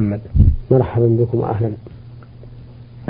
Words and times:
محمد. 0.00 0.20
مرحبا 0.70 1.06
بكم 1.06 1.38
واهلا 1.38 1.70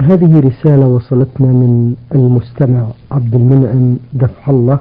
هذه 0.01 0.41
رسالة 0.41 0.87
وصلتنا 0.87 1.47
من 1.47 1.95
المستمع 2.15 2.87
عبد 3.11 3.35
المنعم 3.35 3.97
دفع 4.13 4.51
الله 4.51 4.81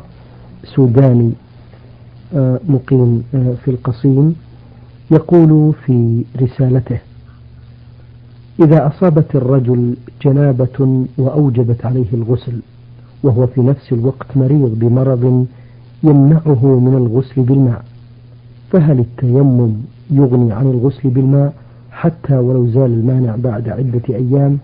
سوداني 0.63 1.31
آه، 2.35 2.59
مقيم 2.70 3.23
آه، 3.35 3.54
في 3.65 3.71
القصيم 3.71 4.35
يقول 5.12 5.73
في 5.85 6.23
رسالته 6.41 6.99
إذا 8.60 8.88
أصابت 8.88 9.36
الرجل 9.36 9.96
جنابة 10.21 11.05
وأوجبت 11.18 11.86
عليه 11.86 12.14
الغسل 12.14 12.60
وهو 13.24 13.48
في 13.48 13.62
نفس 13.62 13.94
الوقت 13.94 14.38
مريض 14.38 14.80
بمرض 14.80 15.46
يمنعه 16.04 16.66
من 16.80 16.94
الغسل 16.94 17.42
بالماء 17.42 17.84
فهل 18.71 19.00
التيمم 19.00 19.74
يغني 20.12 20.54
عن 20.54 20.66
الغسل 20.66 21.10
بالماء؟ 21.10 21.66
حتى 22.02 22.38
ولو 22.38 22.68
زال 22.68 22.86
المانع 22.86 23.36
بعد 23.36 23.70
عدة 23.70 24.01
أيام 24.10 24.57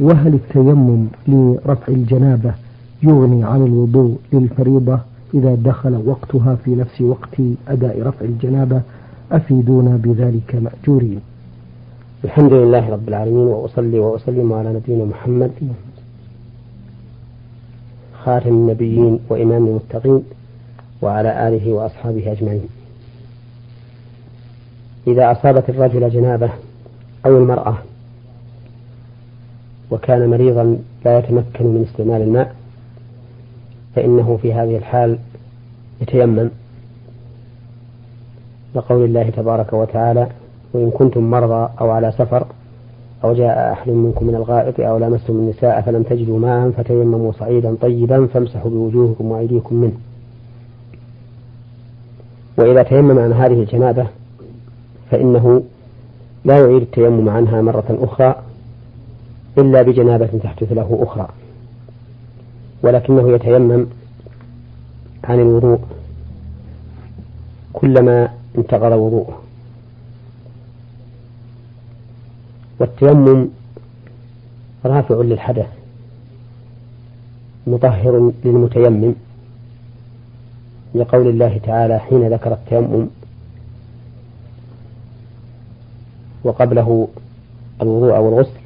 وهل 0.00 0.34
التيمم 0.34 1.06
لرفع 1.28 1.88
الجنابة 1.88 2.54
يغني 3.02 3.44
عن 3.44 3.66
الوضوء 3.66 4.16
للفريضة 4.32 4.98
إذا 5.34 5.54
دخل 5.54 6.02
وقتها 6.06 6.54
في 6.54 6.74
نفس 6.74 7.00
وقت 7.00 7.34
أداء 7.68 8.02
رفع 8.02 8.24
الجنابة؟ 8.24 8.80
أفيدونا 9.32 9.96
بذلك 9.96 10.54
مأجورين. 10.54 11.20
الحمد 12.24 12.52
لله 12.52 12.90
رب 12.90 13.08
العالمين 13.08 13.46
وأصلي 13.46 13.98
وأسلم 13.98 14.52
على 14.52 14.72
نبينا 14.72 15.04
محمد 15.04 15.50
خاتم 18.24 18.48
النبيين 18.50 19.18
وإمام 19.28 19.66
المتقين 19.66 20.22
وعلى 21.02 21.48
آله 21.48 21.72
وأصحابه 21.72 22.32
أجمعين. 22.32 22.68
إذا 25.06 25.32
أصابت 25.32 25.68
الرجل 25.68 26.10
جنابة 26.10 26.50
أو 27.26 27.38
المرأة 27.38 27.76
وكان 29.90 30.30
مريضا 30.30 30.78
لا 31.04 31.18
يتمكن 31.18 31.66
من 31.66 31.86
استعمال 31.90 32.22
الماء 32.22 32.54
فإنه 33.96 34.38
في 34.42 34.52
هذه 34.52 34.76
الحال 34.76 35.18
يتيمم. 36.00 36.50
لقول 38.74 39.04
الله 39.04 39.30
تبارك 39.30 39.72
وتعالى 39.72 40.26
وإن 40.72 40.90
كنتم 40.90 41.30
مرضى 41.30 41.70
أو 41.80 41.90
على 41.90 42.12
سفر 42.12 42.46
أو 43.24 43.34
جاء 43.34 43.72
أحد 43.72 43.88
منكم 43.90 44.26
من 44.26 44.34
الغائط 44.34 44.80
أو 44.80 44.98
لامستم 44.98 45.32
النساء 45.32 45.80
فلم 45.80 46.02
تجدوا 46.02 46.38
ماء 46.38 46.70
فتيمموا 46.70 47.32
صعيدا 47.32 47.76
طيبا 47.80 48.26
فامسحوا 48.26 48.70
بوجوهكم 48.70 49.30
وأيديكم 49.30 49.74
منه. 49.74 49.98
وإذا 52.58 52.82
تيمم 52.82 53.18
عن 53.18 53.32
هذه 53.32 53.60
الجنابة 53.60 54.06
فإنه 55.10 55.62
لا 56.44 56.58
يعيد 56.58 56.82
التيمم 56.82 57.28
عنها 57.28 57.62
مرة 57.62 57.98
أخرى 58.00 58.42
إلا 59.58 59.82
بجنابة 59.82 60.26
تحدث 60.42 60.72
له 60.72 60.98
أخرى. 61.02 61.28
ولكنه 62.82 63.32
يتيمم 63.32 63.86
عن 65.24 65.40
الوضوء 65.40 65.80
كلما 67.72 68.28
انتقض 68.58 68.92
وضوءه. 68.92 69.42
والتيمم 72.80 73.48
رافع 74.84 75.14
للحدث 75.14 75.68
مطهر 77.66 78.32
للمتيمم. 78.44 79.14
لقول 80.94 81.28
الله 81.28 81.60
تعالى 81.62 81.98
حين 81.98 82.28
ذكر 82.28 82.52
التيمم 82.52 83.06
وقبله 86.44 87.08
الوضوء 87.82 88.16
أو 88.16 88.28
الغسل 88.28 88.60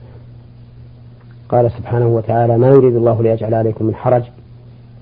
قال 1.49 1.71
سبحانه 1.71 2.07
وتعالى 2.07 2.59
ما 2.59 2.69
يريد 2.69 2.97
الله 2.97 3.23
ليجعل 3.23 3.55
عليكم 3.55 3.85
من 3.85 3.95
حرج 3.95 4.23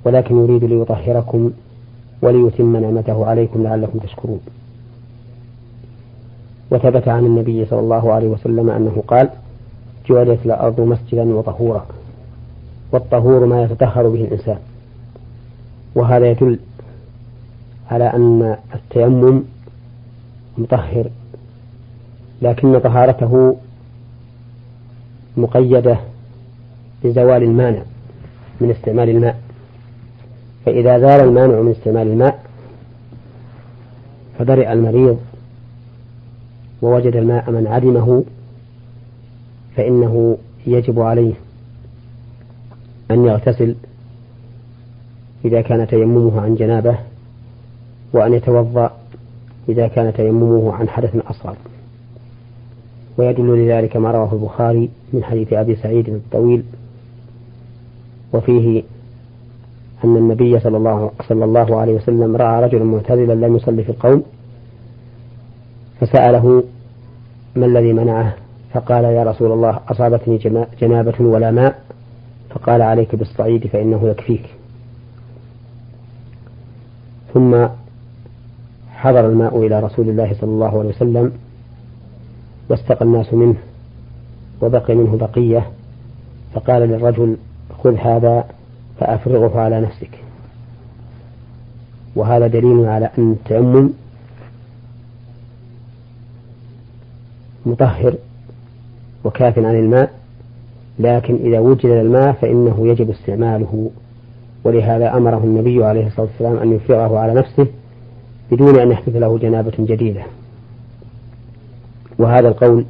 ولكن 0.04 0.44
يريد 0.44 0.64
ليطهركم 0.64 1.50
وليتم 2.22 2.76
نعمته 2.76 3.26
عليكم 3.26 3.62
لعلكم 3.62 3.98
تشكرون. 3.98 4.40
وثبت 6.70 7.08
عن 7.08 7.26
النبي 7.26 7.64
صلى 7.64 7.80
الله 7.80 8.12
عليه 8.12 8.28
وسلم 8.28 8.70
أنه 8.70 9.02
قال 9.08 9.30
جعلت 10.08 10.46
الأرض 10.46 10.80
مسجدا 10.80 11.34
وطهورا 11.34 11.86
والطهور 12.92 13.46
ما 13.46 13.62
يتطهر 13.62 14.08
به 14.08 14.24
الإنسان. 14.24 14.58
وهذا 15.94 16.30
يدل 16.30 16.58
على 17.90 18.04
أن 18.04 18.56
التيمم 18.74 19.42
مطهر 20.58 21.10
لكن 22.42 22.78
طهارته 22.78 23.56
مقيدة 25.36 25.98
بزوال 27.04 27.42
المانع 27.42 27.82
من 28.60 28.70
استعمال 28.70 29.08
الماء. 29.08 29.40
فإذا 30.66 30.98
زال 30.98 31.28
المانع 31.28 31.60
من 31.60 31.70
استعمال 31.70 32.06
الماء 32.06 32.44
فبرئ 34.38 34.72
المريض 34.72 35.20
ووجد 36.82 37.16
الماء 37.16 37.50
من 37.50 37.66
عدمه 37.66 38.24
فإنه 39.76 40.38
يجب 40.66 41.00
عليه 41.00 41.34
أن 43.10 43.24
يغتسل 43.24 43.74
إذا 45.44 45.60
كان 45.60 45.86
تيممه 45.86 46.40
عن 46.40 46.54
جنابه 46.54 46.98
وأن 48.12 48.34
يتوضأ 48.34 48.90
إذا 49.68 49.88
كان 49.88 50.12
تيممه 50.12 50.72
عن 50.72 50.88
حدث 50.88 51.16
أصغر. 51.16 51.56
ويدل 53.18 53.66
لذلك 53.66 53.96
ما 53.96 54.10
رواه 54.10 54.32
البخاري 54.32 54.90
من 55.12 55.24
حديث 55.24 55.52
أبي 55.52 55.76
سعيد 55.76 56.08
الطويل 56.08 56.62
وفيه 58.32 58.82
أن 60.04 60.16
النبي 60.16 60.60
صلى 60.60 60.76
الله, 60.76 61.10
صلى 61.28 61.44
الله 61.44 61.80
عليه 61.80 61.94
وسلم 61.94 62.36
رأى 62.36 62.64
رجلا 62.64 62.84
معتزلا 62.84 63.46
لم 63.46 63.56
يصلي 63.56 63.84
في 63.84 63.90
القوم 63.90 64.22
فسأله 66.00 66.64
ما 67.56 67.66
الذي 67.66 67.92
منعه؟ 67.92 68.34
فقال 68.72 69.04
يا 69.04 69.24
رسول 69.24 69.52
الله 69.52 69.80
أصابتني 69.88 70.66
جنابة 70.80 71.14
ولا 71.20 71.50
ماء 71.50 71.82
فقال 72.50 72.82
عليك 72.82 73.16
بالصعيد 73.16 73.66
فإنه 73.66 74.08
يكفيك. 74.08 74.44
ثم 77.34 77.66
حضر 78.90 79.26
الماء 79.26 79.66
إلى 79.66 79.80
رسول 79.80 80.08
الله 80.08 80.34
صلى 80.40 80.50
الله 80.50 80.78
عليه 80.78 80.88
وسلم 80.88 81.32
واستقى 82.72 83.04
الناس 83.04 83.34
منه 83.34 83.56
وبقي 84.60 84.94
منه 84.94 85.16
بقية 85.16 85.66
فقال 86.54 86.82
للرجل 86.82 87.36
خذ 87.84 87.94
هذا 87.94 88.44
فأفرغه 89.00 89.60
على 89.60 89.80
نفسك. 89.80 90.10
وهذا 92.16 92.46
دليل 92.46 92.86
على 92.86 93.10
أن 93.18 93.32
التيمم 93.32 93.90
مطهر 97.66 98.14
وكاف 99.24 99.58
عن 99.58 99.76
الماء 99.76 100.10
لكن 100.98 101.34
إذا 101.34 101.58
وجد 101.58 101.86
الماء 101.86 102.32
فإنه 102.32 102.88
يجب 102.88 103.10
استعماله. 103.10 103.90
ولهذا 104.64 105.16
أمره 105.16 105.44
النبي 105.44 105.84
عليه 105.84 106.06
الصلاة 106.06 106.26
والسلام 106.26 106.56
أن 106.56 106.72
يفرغه 106.72 107.18
على 107.18 107.34
نفسه 107.34 107.66
بدون 108.50 108.78
أن 108.78 108.90
يحدث 108.90 109.16
له 109.16 109.38
جنابة 109.38 109.72
جديدة. 109.78 110.22
وهذا 112.22 112.48
القول 112.48 112.84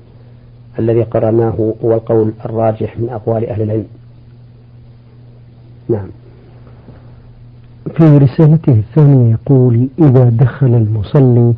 الذي 0.78 1.02
قررناه 1.02 1.74
هو 1.84 1.94
القول 1.94 2.32
الراجح 2.44 2.98
من 2.98 3.08
أقوال 3.08 3.48
أهل 3.48 3.62
العلم. 3.62 3.86
نعم. 5.88 6.06
في 7.96 8.18
رسالته 8.18 8.72
الثانية 8.72 9.32
يقول 9.32 9.88
إذا 9.98 10.28
دخل 10.28 10.66
المصلي 10.66 11.54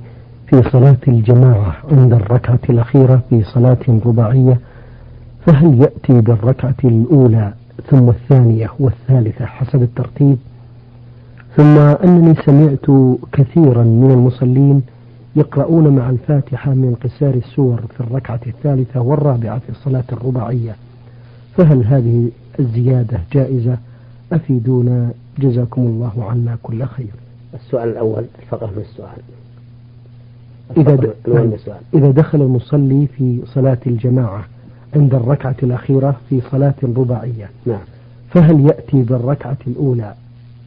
في 0.46 0.62
صلاة 0.70 0.96
الجماعة 1.08 1.76
عند 1.92 2.12
الركعة 2.12 2.58
الأخيرة 2.70 3.22
في 3.30 3.42
صلاة 3.42 3.78
رباعية 4.06 4.60
فهل 5.46 5.80
يأتي 5.80 6.20
بالركعة 6.20 6.74
الأولى 6.84 7.52
ثم 7.90 8.08
الثانية 8.08 8.70
والثالثة 8.80 9.46
حسب 9.46 9.82
الترتيب؟ 9.82 10.38
ثم 11.56 11.78
أنني 11.78 12.34
سمعت 12.34 13.16
كثيرا 13.32 13.82
من 13.82 14.10
المصلين 14.10 14.82
يقرؤون 15.36 15.88
مع 15.96 16.10
الفاتحة 16.10 16.74
من 16.74 16.94
قسار 16.94 17.34
السور 17.34 17.80
في 17.94 18.00
الركعة 18.00 18.40
الثالثة 18.46 19.00
والرابعة 19.00 19.58
في 19.58 19.68
الصلاة 19.68 20.04
الرباعية. 20.12 20.76
فهل 21.56 21.84
هذه 21.84 22.30
الزيادة 22.60 23.20
جائزة؟ 23.32 23.78
أفيدونا. 24.32 25.10
جزاكم 25.38 25.82
الله 25.82 26.24
عنا 26.30 26.58
كل 26.62 26.84
خير. 26.84 27.12
السؤال 27.54 27.88
الأول 27.88 28.24
الفقه 28.42 28.66
من 28.66 28.82
السؤال. 28.82 29.18
إذا, 30.76 31.14
إذا 31.94 32.10
دخل 32.10 32.42
المصلي 32.42 33.06
في 33.06 33.40
صلاة 33.46 33.78
الجماعة 33.86 34.44
عند 34.96 35.14
الركعة 35.14 35.56
الأخيرة 35.62 36.16
في 36.28 36.40
صلاة 36.50 36.74
رباعية 36.82 37.50
نعم. 37.66 37.80
فهل 38.30 38.60
يأتي 38.66 39.02
بالركعة 39.02 39.56
الأولى 39.66 40.14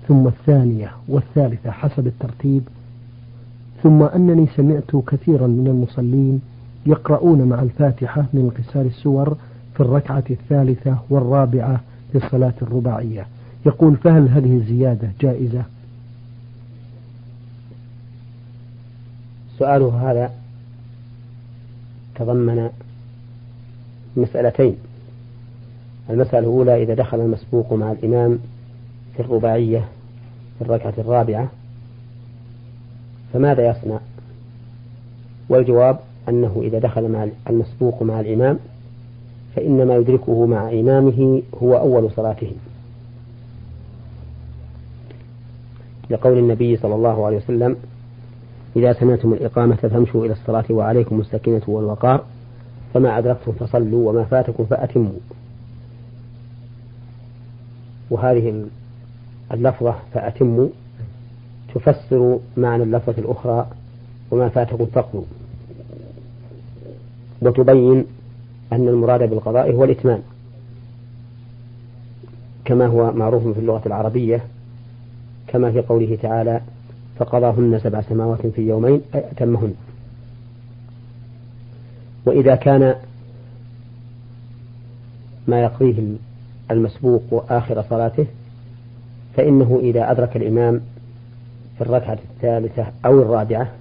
ثم 0.07 0.27
الثانية 0.27 0.91
والثالثة 1.07 1.71
حسب 1.71 2.07
الترتيب؟ 2.07 2.63
ثم 3.83 4.03
أنني 4.03 4.47
سمعت 4.55 4.95
كثيرا 5.07 5.47
من 5.47 5.67
المصلين 5.67 6.41
يقرؤون 6.85 7.41
مع 7.41 7.61
الفاتحة 7.61 8.25
من 8.33 8.41
انكسار 8.41 8.85
السور 8.85 9.37
في 9.73 9.79
الركعة 9.79 10.23
الثالثة 10.29 10.97
والرابعة 11.09 11.81
للصلاة 12.13 12.53
الرباعية. 12.61 13.27
يقول 13.65 13.95
فهل 13.97 14.29
هذه 14.29 14.55
الزيادة 14.55 15.09
جائزة؟ 15.21 15.63
سؤاله 19.59 20.11
هذا 20.11 20.31
تضمن 22.15 22.69
مسألتين. 24.17 24.75
المسألة 26.09 26.39
الأولى 26.39 26.83
إذا 26.83 26.93
دخل 26.93 27.19
المسبوق 27.19 27.73
مع 27.73 27.91
الإمام 27.91 28.39
في 29.15 29.19
الرباعية 29.19 29.85
في 30.59 30.61
الركعة 30.65 30.93
الرابعة 30.97 31.51
فماذا 33.33 33.69
يصنع؟ 33.69 33.99
والجواب 35.49 35.99
أنه 36.29 36.61
إذا 36.63 36.79
دخل 36.79 37.11
مع 37.11 37.27
المسبوق 37.49 38.03
مع 38.03 38.19
الإمام 38.19 38.59
فإنما 39.55 39.95
يدركه 39.95 40.45
مع 40.45 40.69
إمامه 40.71 41.41
هو 41.63 41.77
أول 41.77 42.11
صلاته. 42.11 42.51
لقول 46.09 46.37
النبي 46.37 46.77
صلى 46.77 46.95
الله 46.95 47.25
عليه 47.25 47.37
وسلم 47.37 47.75
إذا 48.75 48.93
سمعتم 48.93 49.33
الإقامة 49.33 49.75
فامشوا 49.75 50.25
إلى 50.25 50.33
الصلاة 50.33 50.65
وعليكم 50.69 51.21
السكينة 51.21 51.61
والوقار 51.67 52.23
فما 52.93 53.17
أدركتم 53.17 53.51
فصلوا 53.51 54.09
وما 54.09 54.23
فاتكم 54.23 54.65
فأتموا. 54.65 55.19
وهذه 58.09 58.65
اللفظة 59.53 59.95
فأتموا 60.13 60.67
تفسر 61.75 62.39
معنى 62.57 62.83
اللفظة 62.83 63.15
الأخرى 63.17 63.67
وما 64.31 64.49
فاتكم 64.49 64.85
فقدوا 64.85 65.23
وتبين 67.41 68.05
أن 68.73 68.87
المراد 68.87 69.29
بالقضاء 69.29 69.71
هو 69.71 69.83
الإتمام 69.83 70.21
كما 72.65 72.85
هو 72.87 73.11
معروف 73.11 73.47
في 73.47 73.59
اللغة 73.59 73.81
العربية 73.85 74.41
كما 75.47 75.71
في 75.71 75.81
قوله 75.81 76.17
تعالى 76.21 76.61
فقضاهن 77.19 77.79
سبع 77.83 78.01
سماوات 78.01 78.47
في 78.47 78.61
يومين 78.61 79.01
أي 79.15 79.31
أتمهن. 79.31 79.73
وإذا 82.25 82.55
كان 82.55 82.95
ما 85.47 85.61
يقضيه 85.63 86.03
المسبوق 86.71 87.45
آخر 87.51 87.83
صلاته 87.89 88.25
فإنه 89.35 89.79
إذا 89.83 90.11
أدرك 90.11 90.37
الإمام 90.37 90.81
في 91.77 91.81
الركعة 91.81 92.17
الثالثة 92.33 92.85
أو 93.05 93.21
الرابعة 93.21 93.71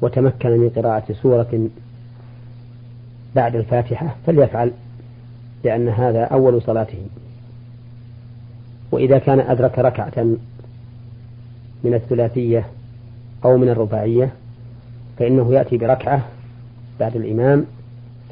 وتمكن 0.00 0.50
من 0.50 0.68
قراءة 0.68 1.12
سورة 1.12 1.68
بعد 3.36 3.56
الفاتحة 3.56 4.16
فليفعل 4.26 4.72
لأن 5.64 5.88
هذا 5.88 6.24
أول 6.24 6.62
صلاته. 6.62 7.06
وإذا 8.92 9.18
كان 9.18 9.40
أدرك 9.40 9.78
ركعة 9.78 10.24
من 11.84 11.94
الثلاثية 11.94 12.66
أو 13.44 13.56
من 13.56 13.68
الرباعية 13.68 14.32
فإنه 15.18 15.54
يأتي 15.54 15.76
بركعة 15.76 16.24
بعد 17.00 17.16
الإمام 17.16 17.64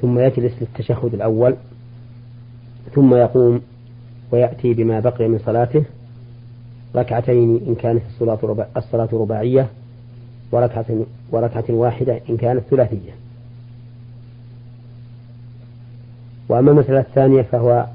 ثم 0.00 0.19
يجلس 0.19 0.52
للتشهد 0.60 1.14
الأول 1.14 1.56
ثم 2.94 3.14
يقوم 3.14 3.60
ويأتي 4.32 4.74
بما 4.74 5.00
بقي 5.00 5.28
من 5.28 5.38
صلاته 5.38 5.84
ركعتين 6.94 7.60
إن 7.66 7.74
كانت 7.74 8.02
الصلاة 8.08 8.66
الصلاة 8.76 9.08
رباعية 9.12 9.68
وركعة 10.52 10.86
وركعة 11.30 11.64
واحدة 11.68 12.20
إن 12.30 12.36
كانت 12.36 12.62
ثلاثية. 12.70 13.12
وأما 16.48 16.70
المسألة 16.70 17.00
الثانية 17.00 17.42
فهو 17.42 17.86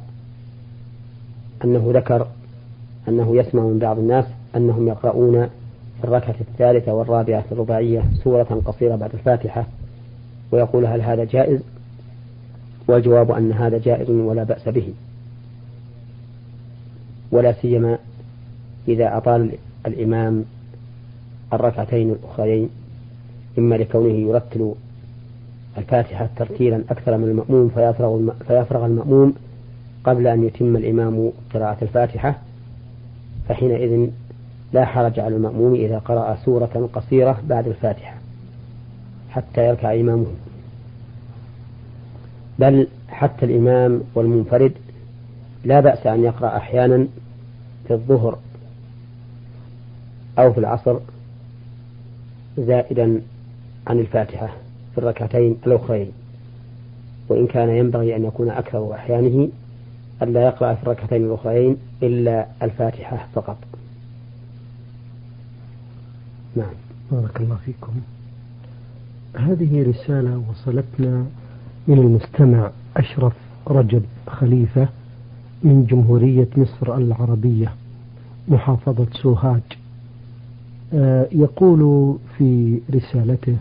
أنه 1.66 1.92
ذكر 1.94 2.28
أنه 3.08 3.36
يسمع 3.36 3.64
من 3.64 3.80
بعض 3.80 4.00
الناس 4.00 4.26
أنهم 4.56 4.88
يقرؤون 4.88 5.48
في 6.02 6.04
الركعة 6.04 6.36
الثالثة 6.42 6.94
والرابعة 6.94 7.42
في 7.42 7.52
الرباعية 7.52 8.04
سورة 8.24 8.62
قصيرة 8.66 8.96
بعد 8.96 9.14
الفاتحة 9.14 9.66
ويقول 10.52 10.86
هل 10.86 11.02
هذا 11.02 11.24
جائز؟ 11.24 11.62
والجواب 12.88 13.32
أن 13.32 13.52
هذا 13.52 13.78
جائز 13.78 14.10
ولا 14.10 14.44
بأس 14.44 14.70
به 14.70 14.94
ولا 17.32 17.52
سيما 17.52 17.98
إذا 18.88 19.18
أطال 19.18 19.52
الإمام 19.88 20.46
الركعتين 21.54 22.12
الأخرين 22.12 22.70
إما 23.58 23.76
لكونه 23.76 24.14
يرتل 24.14 24.74
الفاتحة 25.78 26.30
ترتيلا 26.36 26.84
أكثر 26.90 27.18
من 27.18 27.24
المأموم 27.24 27.70
فيفرغ, 27.70 28.32
فيفرغ 28.48 28.86
المأموم 28.86 29.34
قبل 30.04 30.28
أن 30.28 30.44
يتم 30.44 30.76
الإمام 30.76 31.32
قراءة 31.54 31.78
الفاتحة 31.82 32.38
فحينئذ 33.50 34.10
لا 34.74 34.86
حرج 34.86 35.20
على 35.20 35.36
المأموم 35.36 35.76
إذا 35.76 36.00
قرأ 36.00 36.38
سورة 36.46 36.90
قصيرة 36.94 37.42
بعد 37.48 37.68
الفاتحة 37.68 38.16
حتى 39.30 39.68
يركع 39.68 39.94
إمامه. 39.94 40.26
بل 42.60 42.88
حتى 43.10 43.46
الإمام 43.46 44.02
والمنفرد 44.16 44.74
لا 45.64 45.80
بأس 45.80 46.08
أن 46.08 46.24
يقرأ 46.24 46.58
أحيانا 46.58 47.08
في 47.88 47.94
الظهر 47.94 48.38
أو 50.42 50.54
في 50.54 50.60
العصر 50.60 51.00
زائدا 52.58 53.22
عن 53.88 54.00
الفاتحة 54.00 54.48
في 54.92 54.98
الركعتين 54.98 55.58
الأخرين. 55.68 56.12
وإن 57.30 57.48
كان 57.48 57.70
ينبغي 57.70 58.16
أن 58.16 58.26
يكون 58.26 58.50
أكثر 58.50 58.94
أحيانه 58.94 59.50
ألا 60.22 60.42
يقرأ 60.46 60.74
في 60.74 60.84
الركعتين 60.84 61.26
الأخرين 61.26 61.78
إلا 62.04 62.48
الفاتحة 62.62 63.28
فقط. 63.34 63.58
نعم. 66.56 66.74
بارك 67.12 67.42
الله 67.42 67.58
فيكم. 67.66 67.92
هذه 69.36 69.90
رسالة 69.90 70.44
وصلتنا 70.50 71.26
من 71.88 71.98
المستمع 71.98 72.72
أشرف 72.98 73.34
رجب 73.68 74.04
خليفة 74.28 74.88
من 75.64 75.86
جمهورية 75.86 76.48
مصر 76.58 76.98
العربية 76.98 77.74
محافظة 78.48 79.08
سوهاج. 79.14 79.62
يقول 81.32 82.16
في 82.38 82.80
رسالته 82.96 83.56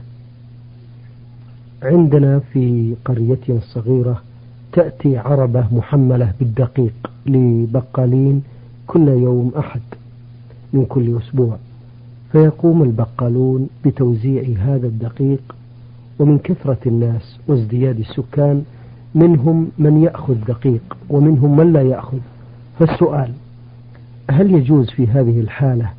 عندنا 1.83 2.39
في 2.39 2.95
قريتنا 3.05 3.57
الصغيرة 3.57 4.23
تأتي 4.73 5.19
عربة 5.19 5.65
محملة 5.73 6.33
بالدقيق 6.41 7.11
لبقالين 7.27 8.43
كل 8.87 9.09
يوم 9.09 9.53
أحد 9.59 9.81
من 10.73 10.85
كل 10.85 11.19
أسبوع. 11.19 11.57
فيقوم 12.33 12.83
البقالون 12.83 13.69
بتوزيع 13.85 14.43
هذا 14.59 14.87
الدقيق 14.87 15.55
ومن 16.19 16.39
كثرة 16.39 16.79
الناس 16.87 17.39
وازدياد 17.49 17.99
السكان 17.99 18.63
منهم 19.15 19.69
من 19.79 20.03
يأخذ 20.03 20.35
دقيق 20.49 20.97
ومنهم 21.09 21.57
من 21.57 21.73
لا 21.73 21.83
يأخذ. 21.83 22.19
فالسؤال 22.79 23.33
هل 24.31 24.55
يجوز 24.55 24.91
في 24.91 25.07
هذه 25.07 25.41
الحالة 25.41 25.91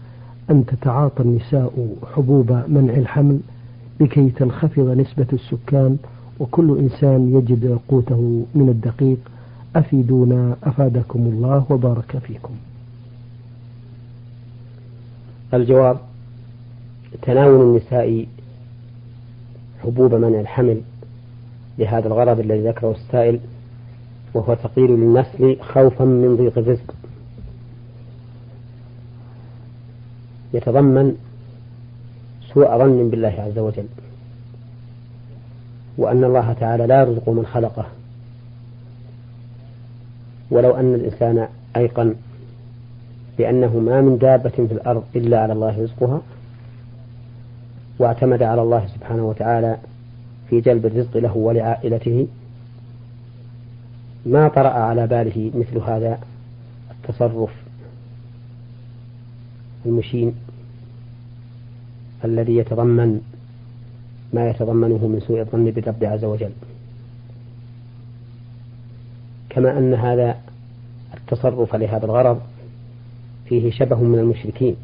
أن 0.51 0.65
تتعاطى 0.65 1.24
النساء 1.24 1.96
حبوب 2.15 2.51
منع 2.67 2.93
الحمل 2.93 3.39
لكي 4.00 4.29
تنخفض 4.29 4.89
نسبة 4.89 5.27
السكان 5.34 5.98
وكل 6.39 6.77
إنسان 6.77 7.36
يجد 7.36 7.79
قوته 7.89 8.46
من 8.55 8.70
الدقيق. 8.70 9.17
أفيدونا 9.75 10.55
أفادكم 10.63 11.20
الله 11.20 11.65
وبارك 11.70 12.17
فيكم. 12.17 12.53
الجواب 15.53 15.98
تناول 17.22 17.62
النساء 17.62 18.25
حبوب 19.84 20.13
منع 20.15 20.39
الحمل 20.39 20.81
لهذا 21.79 22.08
الغرض 22.08 22.39
الذي 22.39 22.67
ذكره 22.67 22.91
السائل 22.91 23.39
وهو 24.34 24.53
تقليل 24.53 24.91
للنسل 24.91 25.58
خوفا 25.62 26.05
من 26.05 26.36
ضيق 26.36 26.58
الرزق. 26.58 26.93
يتضمن 30.53 31.17
سوء 32.53 32.77
ظن 32.77 33.10
بالله 33.10 33.34
عز 33.38 33.60
وجل 33.60 33.86
وأن 35.98 36.24
الله 36.24 36.53
تعالى 36.53 36.88
لا 36.88 37.01
يرزق 37.01 37.29
من 37.29 37.46
خلقه. 37.46 37.86
ولو 40.51 40.72
أن 40.72 40.96
الإنسان 40.96 41.48
أيقن 41.75 42.15
بأنه 43.38 43.79
ما 43.79 44.01
من 44.01 44.17
دابة 44.17 44.50
في 44.50 44.72
الأرض 44.72 45.03
إلا 45.15 45.41
على 45.41 45.53
الله 45.53 45.84
رزقها 45.84 46.22
واعتمد 48.00 48.43
على 48.43 48.62
الله 48.62 48.88
سبحانه 48.88 49.24
وتعالى 49.24 49.77
في 50.50 50.62
جلب 50.62 50.86
الرزق 50.86 51.17
له 51.17 51.38
ولعائلته 51.38 52.27
ما 54.25 54.48
طرأ 54.48 54.70
على 54.70 55.08
باله 55.08 55.51
مثل 55.55 55.77
هذا 55.77 56.20
التصرف. 56.91 57.61
المشين 59.85 60.35
الذي 62.25 62.57
يتضمن 62.57 63.21
ما 64.33 64.50
يتضمنه 64.50 65.07
من 65.07 65.19
سوء 65.27 65.39
الظن 65.39 65.65
بالرب 65.65 66.03
عز 66.03 66.25
وجل. 66.25 66.51
كما 69.50 69.77
أن 69.77 69.93
هذا 69.93 70.38
التصرف 71.13 71.75
لهذا 71.75 72.05
الغرض 72.05 72.41
فيه 73.45 73.71
شبه 73.71 74.03
من 74.03 74.19
المشركين 74.19 74.75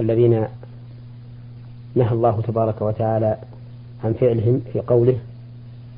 الذين 0.00 0.44
نهى 1.94 2.12
الله 2.12 2.40
تبارك 2.40 2.82
وتعالى 2.82 3.38
عن 4.04 4.12
فعلهم 4.12 4.60
في 4.72 4.80
قوله 4.80 5.18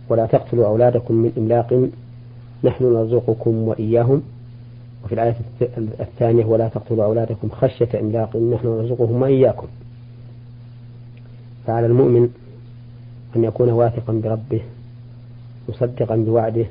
ولا 0.08 0.26
تقتلوا 0.26 0.66
أولادكم 0.66 1.14
من 1.14 1.32
إملاق 1.38 1.88
نحن 2.64 2.84
نرزقكم 2.84 3.50
وإياهم 3.50 4.22
وفي 5.04 5.12
الآية 5.12 5.34
الثانية 6.00 6.44
ولا 6.44 6.68
تقتلوا 6.68 7.04
أولادكم 7.04 7.48
خشية 7.48 8.00
إملاق 8.00 8.36
نحن 8.36 8.66
نرزقهم 8.66 9.22
وإياكم. 9.22 9.66
فعلى 11.66 11.86
المؤمن 11.86 12.28
أن 13.36 13.44
يكون 13.44 13.70
واثقا 13.70 14.12
بربه 14.12 14.60
مصدقا 15.68 16.16
بوعده 16.16 16.66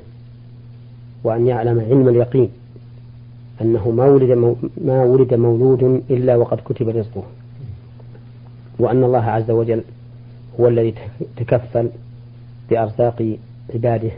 وأن 1.24 1.46
يعلم 1.46 1.80
علم 1.80 2.08
اليقين 2.08 2.48
أنه 3.60 3.90
ما 3.90 4.04
ولد, 4.04 4.56
ما 4.84 5.04
ولد 5.04 5.34
مولود 5.34 6.02
إلا 6.10 6.36
وقد 6.36 6.60
كتب 6.64 6.88
رزقه. 6.88 7.22
وأن 8.78 9.04
الله 9.04 9.24
عز 9.24 9.50
وجل 9.50 9.82
هو 10.60 10.68
الذي 10.68 10.94
تكفل 11.36 11.88
بأرزاق 12.70 13.36
عباده. 13.74 14.10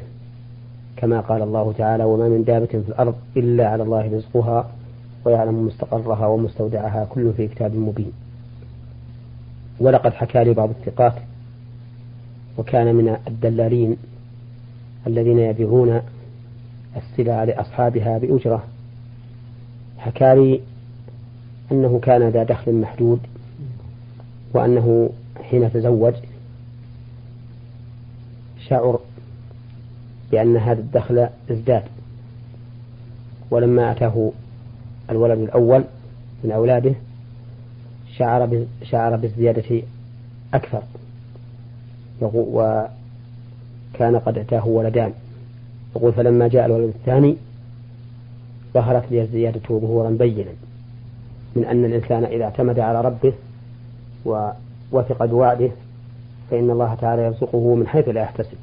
كما 1.02 1.20
قال 1.20 1.42
الله 1.42 1.72
تعالى 1.78 2.04
وما 2.04 2.28
من 2.28 2.44
دابة 2.44 2.66
في 2.66 2.88
الأرض 2.88 3.14
إلا 3.36 3.68
على 3.68 3.82
الله 3.82 4.16
رزقها 4.16 4.70
ويعلم 5.24 5.66
مستقرها 5.66 6.26
ومستودعها 6.26 7.04
كل 7.04 7.32
في 7.32 7.48
كتاب 7.48 7.74
مبين. 7.74 8.12
ولقد 9.80 10.12
حكى 10.12 10.44
لي 10.44 10.54
بعض 10.54 10.70
الثقات 10.70 11.12
وكان 12.58 12.94
من 12.94 13.16
الدلالين 13.28 13.96
الذين 15.06 15.38
يبيعون 15.38 16.00
السلع 16.96 17.44
لأصحابها 17.44 18.18
بأجرة. 18.18 18.64
حكى 19.98 20.34
لي 20.34 20.60
أنه 21.72 22.00
كان 22.02 22.28
ذا 22.28 22.42
دخل 22.42 22.74
محدود 22.74 23.20
وأنه 24.54 25.10
حين 25.50 25.72
تزوج 25.72 26.14
شعر 28.68 29.00
بأن 30.32 30.56
هذا 30.56 30.80
الدخل 30.80 31.28
ازداد. 31.50 31.82
ولما 33.50 33.92
أتاه 33.92 34.30
الولد 35.10 35.38
الأول 35.38 35.84
من 36.44 36.52
أولاده 36.52 36.94
شعر 38.16 38.64
شعر 38.82 39.16
بالزيادة 39.16 39.82
أكثر. 40.54 40.82
وكان 42.22 42.88
قد 44.26 44.38
أتاه 44.38 44.68
ولدان. 44.68 45.12
يقول 45.96 46.12
فلما 46.12 46.48
جاء 46.48 46.66
الولد 46.66 46.92
الثاني 46.94 47.36
ظهرت 48.74 49.04
لي 49.10 49.22
الزيادة 49.22 49.60
ظهورا 49.68 50.10
بينا 50.10 50.50
من 51.56 51.64
أن 51.64 51.84
الإنسان 51.84 52.24
إذا 52.24 52.44
اعتمد 52.44 52.78
على 52.78 53.00
ربه 53.00 53.32
ووثق 54.24 55.24
بوعده 55.24 55.70
فإن 56.50 56.70
الله 56.70 56.94
تعالى 56.94 57.22
يرزقه 57.22 57.74
من 57.74 57.86
حيث 57.86 58.08
لا 58.08 58.20
يحتسب. 58.20 58.56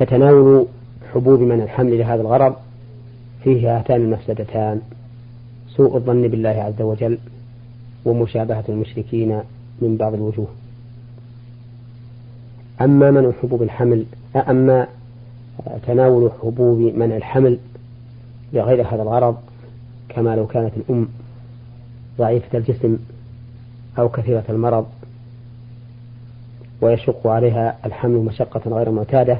فتناول 0.00 0.66
حبوب 1.14 1.40
من 1.40 1.60
الحمل 1.60 1.98
لهذا 1.98 2.20
الغرض. 2.22 2.54
فيه 3.44 3.78
هاتان 3.78 4.00
المفسدتان 4.00 4.80
سوء 5.68 5.96
الظن 5.96 6.28
بالله 6.28 6.48
عز 6.48 6.82
وجل 6.82 7.18
ومشابهة 8.04 8.64
المشركين 8.68 9.40
من 9.82 9.96
بعض 9.96 10.14
الوجوه. 10.14 10.46
أما 12.80 13.10
من 13.10 13.32
حبوب 13.42 13.62
الحمل 13.62 14.04
أما 14.36 14.86
تناول 15.86 16.30
حبوب 16.42 16.78
منع 16.78 17.16
الحمل 17.16 17.58
لغير 18.52 18.86
هذا 18.86 19.02
الغرض 19.02 19.36
كما 20.08 20.36
لو 20.36 20.46
كانت 20.46 20.72
الأم 20.76 21.08
ضعيفة 22.18 22.58
الجسم 22.58 22.98
أو 23.98 24.08
كثيرة 24.08 24.44
المرض 24.48 24.86
ويشق 26.80 27.26
عليها 27.26 27.76
الحمل 27.86 28.16
مشقة 28.16 28.70
غير 28.70 28.90
معتادة 28.90 29.38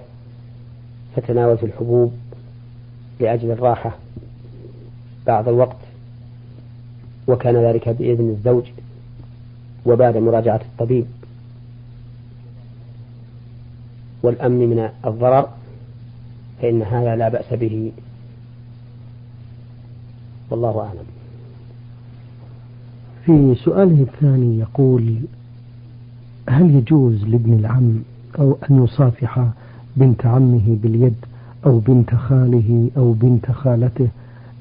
فتناولت 1.17 1.65
الحبوب 1.65 2.13
لأجل 3.21 3.51
الراحة 3.51 3.97
بعض 5.27 5.49
الوقت 5.49 5.77
وكان 7.29 7.57
ذلك 7.57 7.89
بإذن 7.89 8.29
الزوج 8.29 8.65
وبعد 9.87 10.17
مراجعة 10.17 10.61
الطبيب. 10.73 11.07
والأمن 14.23 14.59
من 14.59 14.89
الضرر 15.07 15.49
فإن 16.63 16.83
هذا 16.83 17.17
لا 17.17 17.29
بأس 17.29 17.55
به. 17.55 17.93
والله 20.51 20.81
أعلم. 20.81 21.05
في 23.25 23.55
سؤاله 23.65 24.03
الثاني 24.03 24.59
يقول 24.59 25.17
هل 26.49 26.75
يجوز 26.75 27.25
لابن 27.25 27.53
العم 27.53 28.03
أو 28.39 28.59
أن 28.71 28.85
يصافح 28.85 29.47
بنت 30.01 30.27
عمه 30.27 30.77
باليد 30.83 31.15
أو 31.67 31.79
بنت 31.79 32.15
خاله 32.15 32.91
أو 32.97 33.13
بنت 33.13 33.51
خالته 33.51 34.09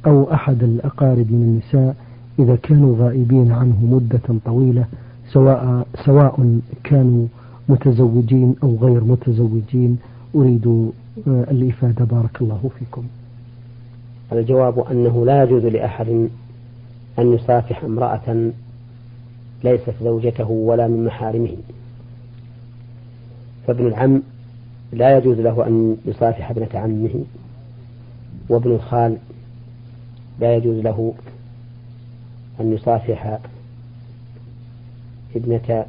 أو 0.08 0.34
أحد 0.34 0.64
الأقارب 0.64 1.32
من 1.32 1.42
النساء 1.42 1.96
إذا 2.40 2.56
كانوا 2.56 2.96
غائبين 3.00 3.52
عنه 3.52 3.86
مدة 3.86 4.40
طويلة 4.46 4.86
سواء 5.32 5.88
سواء 6.06 6.60
كانوا 6.84 7.28
متزوجين 7.70 8.56
أو 8.64 8.76
غير 8.82 9.04
متزوجين. 9.04 9.98
أريد 10.36 10.68
آه، 11.28 11.46
الإفادة. 11.52 12.06
بارك 12.06 12.42
الله 12.42 12.70
فيكم. 12.80 13.04
الجواب 14.32 14.80
أنه 14.80 15.26
لا 15.26 15.44
يجوز 15.44 15.66
لأحد 15.66 16.08
أن 17.20 17.34
يصافح 17.34 17.84
امرأة 17.84 18.52
ليست 19.64 19.94
زوجته 20.04 20.50
ولا 20.50 20.88
من 20.88 21.06
محارمه. 21.06 21.56
فابن 23.68 23.88
العم 23.88 24.22
لا 24.92 25.18
يجوز 25.18 25.40
له 25.40 25.68
أن 25.68 25.98
يصافح 26.06 26.50
ابنة 26.50 26.70
عمه 26.74 27.24
وابن 28.50 28.72
الخال. 28.72 29.18
لا 30.40 30.56
يجوز 30.56 30.78
له 30.78 31.14
أن 32.60 32.74
يصافح 32.74 33.40
ابنة 35.36 35.86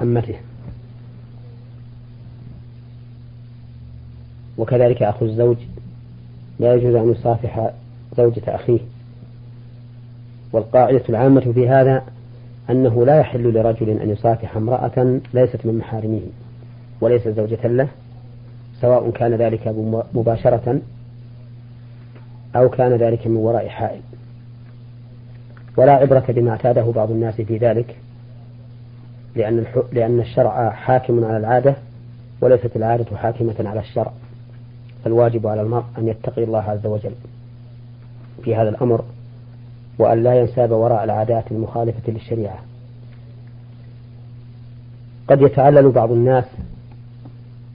عمته. 0.00 0.36
وكذلك 4.58 5.02
أخو 5.02 5.24
الزوج 5.24 5.56
لا 6.58 6.74
يجوز 6.74 6.94
أن 6.94 7.10
يصافح 7.12 7.70
زوجة 8.16 8.42
أخيه. 8.54 8.80
والقاعدة 10.52 11.02
العامة 11.08 11.40
في 11.40 11.68
هذا 11.68 12.04
أنه 12.70 13.06
لا 13.06 13.20
يحل 13.20 13.54
لرجل 13.54 13.88
أن 13.88 14.10
يصافح 14.10 14.56
امرأة 14.56 15.20
ليست 15.34 15.66
من 15.66 15.78
محارمه 15.78 16.20
وليست 17.00 17.28
زوجة 17.28 17.68
له 17.68 17.88
سواء 18.80 19.10
كان 19.10 19.34
ذلك 19.34 19.74
مباشرة 20.14 20.80
أو 22.56 22.68
كان 22.68 22.92
ذلك 22.92 23.26
من 23.26 23.36
وراء 23.36 23.68
حائل. 23.68 24.00
ولا 25.76 25.92
عبرة 25.92 26.24
بما 26.28 26.50
اعتاده 26.50 26.82
بعض 26.82 27.10
الناس 27.10 27.40
في 27.40 27.56
ذلك 27.56 27.96
لأن 29.36 29.64
لأن 29.92 30.20
الشرع 30.20 30.70
حاكم 30.70 31.24
على 31.24 31.36
العادة 31.36 31.74
وليست 32.40 32.76
العادة 32.76 33.16
حاكمة 33.16 33.54
على 33.58 33.80
الشرع. 33.80 34.12
فالواجب 35.04 35.46
على 35.46 35.62
المرء 35.62 35.84
أن 35.98 36.08
يتقي 36.08 36.44
الله 36.44 36.62
عز 36.62 36.86
وجل. 36.86 37.14
في 38.44 38.56
هذا 38.56 38.68
الأمر 38.68 39.04
وأن 39.98 40.22
لا 40.22 40.40
ينساب 40.40 40.70
وراء 40.70 41.04
العادات 41.04 41.52
المخالفة 41.52 42.12
للشريعة. 42.12 42.58
قد 45.28 45.42
يتعلل 45.42 45.90
بعض 45.90 46.12
الناس 46.12 46.44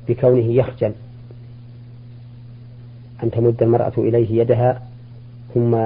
بكونه 0.07 0.51
يخجل 0.51 0.91
أن 3.23 3.31
تمد 3.31 3.63
المرأة 3.63 3.93
إليه 3.97 4.41
يدها 4.41 4.81
ثم 5.53 5.85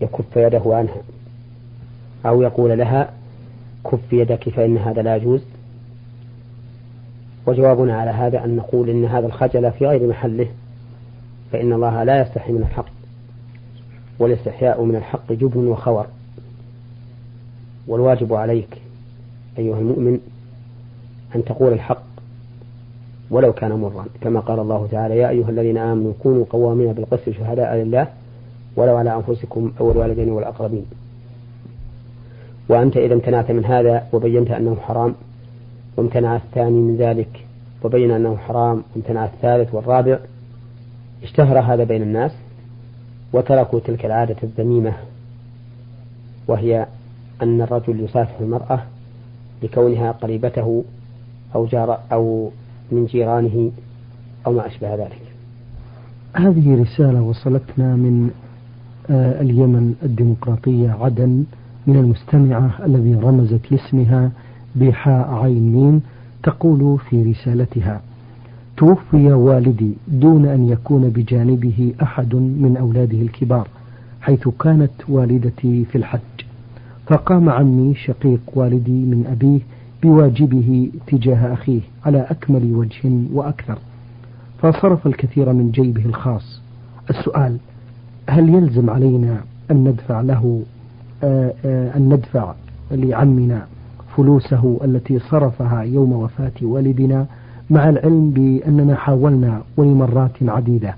يكف 0.00 0.36
يده 0.36 0.62
عنها 0.66 1.02
أو 2.26 2.42
يقول 2.42 2.78
لها 2.78 3.10
كف 3.84 4.12
يدك 4.12 4.48
فإن 4.48 4.78
هذا 4.78 5.02
لا 5.02 5.16
يجوز. 5.16 5.40
وجوابنا 7.46 7.96
على 7.96 8.10
هذا 8.10 8.44
أن 8.44 8.56
نقول 8.56 8.90
إن 8.90 9.04
هذا 9.04 9.26
الخجل 9.26 9.72
في 9.72 9.86
غير 9.86 10.08
محله 10.08 10.48
فإن 11.52 11.72
الله 11.72 12.04
لا 12.04 12.22
يستحي 12.22 12.52
من 12.52 12.62
الحق. 12.62 12.95
والاستحياء 14.18 14.82
من 14.82 14.96
الحق 14.96 15.32
جبن 15.32 15.66
وخور. 15.66 16.06
والواجب 17.88 18.34
عليك 18.34 18.78
أيها 19.58 19.78
المؤمن 19.78 20.20
أن 21.36 21.44
تقول 21.44 21.72
الحق 21.72 22.02
ولو 23.30 23.52
كان 23.52 23.72
مرا. 23.72 24.06
كما 24.20 24.40
قال 24.40 24.58
الله 24.60 24.88
تعالى 24.90 25.18
يا 25.18 25.28
أيها 25.28 25.50
الذين 25.50 25.78
آمنوا 25.78 26.12
كونوا 26.22 26.44
قوامين 26.50 26.92
بالقسط 26.92 27.30
شهداء 27.30 27.76
لله 27.76 28.06
ولو 28.76 28.96
على 28.96 29.16
أنفسكم 29.16 29.72
أو 29.80 29.90
الوالدين 29.90 30.30
والأقربين. 30.30 30.86
وأنت 32.68 32.96
إذا 32.96 33.14
امتنعت 33.14 33.50
من 33.50 33.64
هذا 33.64 34.06
وبينت 34.12 34.50
أنه 34.50 34.76
حرام 34.76 35.14
وامتنع 35.96 36.36
الثاني 36.36 36.80
من 36.80 36.96
ذلك 36.96 37.46
وبين 37.84 38.10
أنه 38.10 38.36
حرام 38.36 38.82
وامتنع 38.94 39.24
الثالث 39.24 39.74
والرابع 39.74 40.18
اشتهر 41.22 41.58
هذا 41.58 41.84
بين 41.84 42.02
الناس. 42.02 42.32
وتركوا 43.32 43.80
تلك 43.80 44.06
العادة 44.06 44.36
الذميمة 44.42 44.92
وهي 46.48 46.86
أن 47.42 47.60
الرجل 47.60 48.00
يصافح 48.00 48.40
المرأة 48.40 48.82
لكونها 49.62 50.12
قريبته 50.12 50.84
أو 51.54 51.66
جار 51.66 51.98
أو 52.12 52.50
من 52.92 53.06
جيرانه 53.06 53.70
أو 54.46 54.52
ما 54.52 54.66
أشبه 54.66 54.94
ذلك. 54.94 55.22
هذه 56.34 56.82
رسالة 56.82 57.22
وصلتنا 57.22 57.96
من 57.96 58.30
آه، 59.10 59.40
اليمن 59.40 59.94
الديمقراطية 60.02 60.90
عدن 60.90 61.44
من 61.86 61.96
المستمعة 61.96 62.70
الذي 62.84 63.14
رمزت 63.14 63.72
لاسمها 63.72 64.30
بحاء 64.76 65.34
عين 65.34 65.72
ميم 65.72 66.02
تقول 66.42 66.98
في 66.98 67.22
رسالتها 67.22 68.00
توفي 68.76 69.32
والدي 69.32 69.92
دون 70.08 70.46
أن 70.46 70.68
يكون 70.68 71.08
بجانبه 71.08 71.94
أحد 72.02 72.34
من 72.34 72.76
أولاده 72.80 73.18
الكبار 73.18 73.68
حيث 74.20 74.48
كانت 74.48 74.90
والدتي 75.08 75.84
في 75.84 75.98
الحج. 75.98 76.20
فقام 77.06 77.48
عمي 77.48 77.94
شقيق 77.94 78.40
والدي 78.54 78.92
من 78.92 79.26
أبيه 79.30 79.60
بواجبه 80.02 80.90
تجاه 81.06 81.52
أخيه 81.52 81.80
على 82.06 82.26
أكمل 82.30 82.72
وجه 82.74 83.12
وأكثر. 83.32 83.78
فصرف 84.58 85.06
الكثير 85.06 85.52
من 85.52 85.70
جيبه 85.70 86.04
الخاص. 86.04 86.60
السؤال 87.10 87.56
هل 88.28 88.54
يلزم 88.54 88.90
علينا 88.90 89.40
أن 89.70 89.76
ندفع 89.84 90.20
له 90.20 90.62
آه، 91.24 91.52
آه، 91.64 91.96
أن 91.96 92.08
ندفع 92.08 92.54
لعمنا 92.90 93.66
فلوسه 94.16 94.80
التي 94.84 95.18
صرفها 95.18 95.82
يوم 95.82 96.12
وفاة 96.12 96.52
والدنا؟ 96.62 97.26
مع 97.70 97.88
العلم 97.88 98.30
بأننا 98.30 98.94
حاولنا 98.96 99.62
ولمرات 99.76 100.42
عديدة 100.42 100.94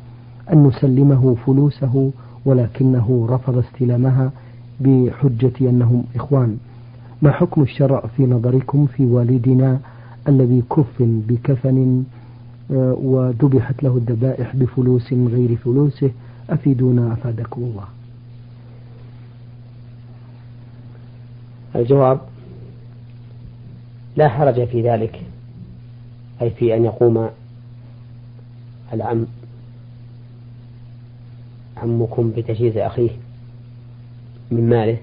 أن 0.53 0.67
نسلمه 0.67 1.37
فلوسه 1.47 2.11
ولكنه 2.45 3.27
رفض 3.31 3.59
استلامها 3.59 4.33
بحجة 4.81 5.53
أنهم 5.61 6.05
إخوان. 6.17 6.57
ما 7.23 7.31
حكم 7.31 7.63
الشرع 7.63 8.05
في 8.17 8.27
نظركم 8.27 8.87
في 8.87 9.05
والدنا 9.05 9.79
الذي 10.29 10.63
كفن 10.71 11.23
بكفن 11.29 12.05
آه، 12.73 12.97
وذبحت 13.03 13.83
له 13.83 13.97
الذبائح 13.97 14.57
بفلوس 14.57 15.13
غير 15.13 15.57
فلوسه؟ 15.57 16.11
أفيدونا 16.51 17.13
أفادكم 17.13 17.63
الله. 17.63 17.85
الجواب 21.77 22.21
لا 24.17 24.29
حرج 24.29 24.65
في 24.65 24.83
ذلك. 24.83 25.23
أي 26.43 26.51
في 26.51 26.77
أن 26.77 26.85
يقوم 26.85 27.31
العم 28.93 29.27
عمكم 31.77 32.31
بتجهيز 32.31 32.77
أخيه 32.77 33.11
من 34.51 34.69
ماله 34.69 34.99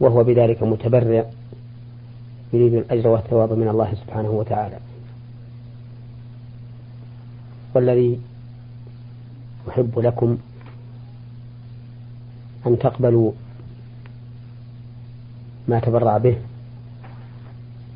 وهو 0.00 0.24
بذلك 0.24 0.62
متبرع 0.62 1.24
يريد 2.52 2.74
الأجر 2.74 3.08
والثواب 3.08 3.52
من 3.52 3.68
الله 3.68 3.94
سبحانه 3.94 4.30
وتعالى. 4.30 4.78
والذي 7.74 8.20
أحب 9.68 9.98
لكم 9.98 10.38
أن 12.66 12.78
تقبلوا 12.78 13.32
ما 15.68 15.80
تبرع 15.80 16.18
به 16.18 16.36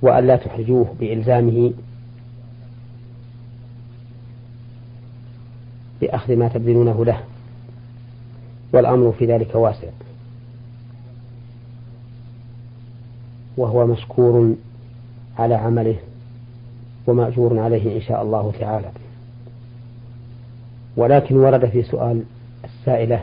وأن 0.02 0.26
لا 0.26 0.36
تحرجوه 0.36 0.94
بإلزامه 1.00 1.72
بأخذ 6.00 6.36
ما 6.36 6.48
تبذلونه 6.48 7.04
له. 7.04 7.20
والأمر 8.72 9.12
في 9.12 9.26
ذلك 9.26 9.54
واسع. 9.54 9.88
وهو 13.56 13.86
مشكور 13.86 14.54
على 15.38 15.54
عمله 15.54 15.96
ومأجور 17.06 17.58
عليه 17.58 17.96
إن 17.96 18.02
شاء 18.02 18.22
الله 18.22 18.52
تعالى. 18.60 18.90
ولكن 20.96 21.36
ورد 21.36 21.66
في 21.66 21.82
سؤال 21.82 22.22
السائلة 22.64 23.22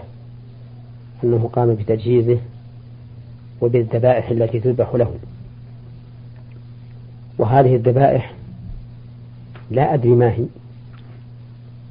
أنه 1.23 1.49
قام 1.53 1.75
بتجهيزه 1.75 2.39
وبالذبائح 3.61 4.29
التي 4.29 4.59
تذبح 4.59 4.95
له. 4.95 5.15
وهذه 7.39 7.75
الذبائح 7.75 8.33
لا 9.71 9.93
أدري 9.93 10.09
ما 10.09 10.31
هي 10.31 10.45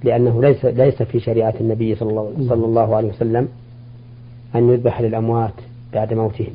لأنه 0.04 0.42
ليس 0.42 0.64
ليس 0.64 1.02
في 1.02 1.20
شريعة 1.20 1.54
النبي 1.60 1.94
صلى 1.94 2.10
الله, 2.10 2.32
صلى 2.48 2.64
الله 2.64 2.96
عليه 2.96 3.08
وسلم 3.08 3.48
أن 4.54 4.68
يذبح 4.68 5.00
للأموات 5.00 5.54
بعد 5.92 6.14
موتهم. 6.14 6.54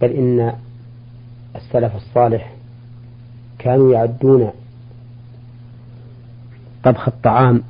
بل 0.00 0.10
إن 0.10 0.52
السلف 1.56 1.96
الصالح 1.96 2.52
كانوا 3.58 3.92
يعدون 3.92 4.50
طبخ 6.84 7.08
الطعام 7.08 7.62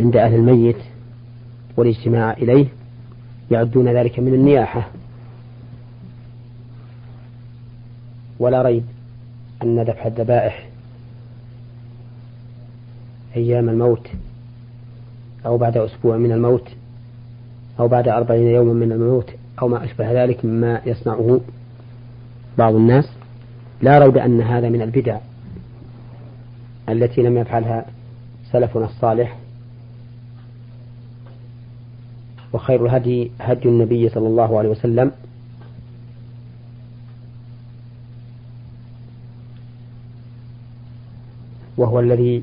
عند 0.00 0.16
أهل 0.16 0.34
الميت 0.34 0.76
والاجتماع 1.76 2.32
إليه 2.32 2.66
يعدون 3.50 3.88
ذلك 3.88 4.18
من 4.18 4.34
النياحة. 4.34 4.88
ولا 8.38 8.62
ريب 8.62 8.84
أن 9.62 9.80
ذبح 9.82 10.06
الذبائح 10.06 10.68
أيام 13.36 13.68
الموت 13.68 14.08
أو 15.46 15.58
بعد 15.58 15.76
أسبوع 15.76 16.16
من 16.16 16.32
الموت 16.32 16.68
أو 17.80 17.88
بعد 17.88 18.08
أربعين 18.08 18.48
يوما 18.48 18.72
من 18.72 18.92
الموت 18.92 19.30
أو 19.62 19.68
ما 19.68 19.84
أشبه 19.84 20.24
ذلك 20.24 20.44
مما 20.44 20.80
يصنعه 20.86 21.40
بعض 22.58 22.74
الناس. 22.74 23.08
لا 23.82 23.98
ريب 23.98 24.16
أن 24.16 24.40
هذا 24.40 24.68
من 24.68 24.82
البدع 24.82 25.18
التي 26.88 27.22
لم 27.22 27.38
يفعلها 27.38 27.86
سلفنا 28.52 28.84
الصالح. 28.84 29.38
وخير 32.52 32.86
الهدي 32.86 33.30
هدي 33.40 33.68
النبي 33.68 34.08
صلى 34.08 34.26
الله 34.26 34.58
عليه 34.58 34.68
وسلم 34.68 35.12
وهو 41.76 42.00
الذي 42.00 42.42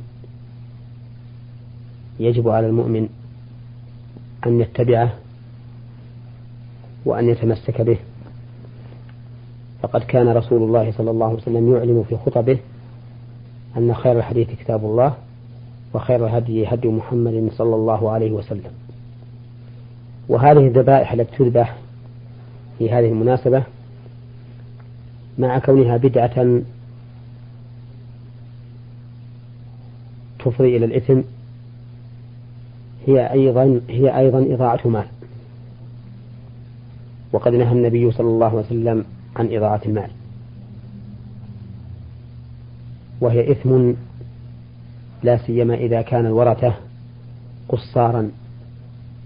يجب 2.19 2.49
على 2.49 2.67
المؤمن 2.67 3.09
أن 4.47 4.61
يتبعه 4.61 5.13
وأن 7.05 7.29
يتمسك 7.29 7.81
به. 7.81 7.97
فقد 9.81 10.01
كان 10.01 10.29
رسول 10.29 10.63
الله 10.63 10.91
صلى 10.91 11.11
الله 11.11 11.25
عليه 11.25 11.37
وسلم 11.37 11.75
يعلن 11.75 12.05
في 12.09 12.17
خطبه 12.17 12.57
أن 13.77 13.93
خير 13.93 14.17
الحديث 14.17 14.49
كتاب 14.49 14.85
الله 14.85 15.13
وخير 15.93 16.27
الهدي 16.27 16.67
هدي 16.67 16.87
محمد 16.87 17.49
صلى 17.57 17.75
الله 17.75 18.11
عليه 18.11 18.31
وسلم. 18.31 18.71
وهذه 20.29 20.67
الذبائح 20.67 21.11
التي 21.11 21.37
تذبح 21.37 21.75
في 22.79 22.91
هذه 22.91 23.09
المناسبة 23.09 23.63
مع 25.37 25.59
كونها 25.59 25.97
بدعة 25.97 26.61
تفضي 30.45 30.77
إلى 30.77 30.85
الإثم 30.85 31.21
هي 33.07 33.31
أيضا 33.31 33.81
هي 33.89 34.17
أيضا 34.17 34.55
إضاعة 34.55 34.87
مال. 34.87 35.05
وقد 37.33 37.53
نهى 37.53 37.71
النبي 37.71 38.11
صلى 38.11 38.27
الله 38.27 38.47
عليه 38.47 38.57
وسلم 38.57 39.05
عن 39.35 39.55
إضاعة 39.55 39.81
المال. 39.85 40.09
وهي 43.21 43.51
إثم 43.51 43.91
لا 45.23 45.37
سيما 45.37 45.75
إذا 45.75 46.01
كان 46.01 46.25
الورثة 46.25 46.73
قصارا 47.69 48.31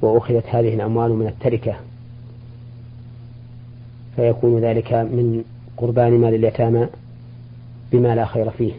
وأخذت 0.01 0.45
هذه 0.45 0.73
الأموال 0.73 1.11
من 1.11 1.27
التركة. 1.27 1.75
فيكون 4.15 4.59
ذلك 4.59 4.93
من 4.93 5.43
قربان 5.77 6.19
مال 6.19 6.35
اليتامى 6.35 6.87
بما 7.91 8.15
لا 8.15 8.25
خير 8.25 8.49
فيه. 8.49 8.73